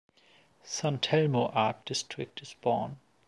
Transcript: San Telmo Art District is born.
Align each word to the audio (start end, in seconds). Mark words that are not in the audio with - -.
San 0.63 0.97
Telmo 0.97 1.51
Art 1.55 1.85
District 1.85 2.41
is 2.41 2.55
born. 2.63 2.97